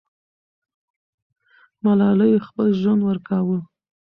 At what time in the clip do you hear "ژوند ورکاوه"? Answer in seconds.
2.81-3.57